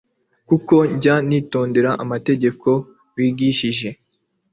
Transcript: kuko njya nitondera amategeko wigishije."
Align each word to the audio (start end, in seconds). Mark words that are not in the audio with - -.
kuko 0.47 0.75
njya 0.93 1.15
nitondera 1.27 1.91
amategeko 2.03 2.69
wigishije." 3.15 3.89